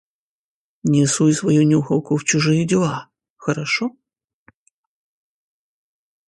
[0.93, 3.91] Не суй свою нюхалку в чужие дела, хорошо?